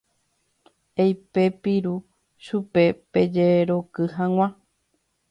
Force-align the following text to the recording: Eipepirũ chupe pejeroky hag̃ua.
Eipepirũ 1.03 1.95
chupe 2.43 2.83
pejeroky 3.11 4.03
hag̃ua. 4.15 4.47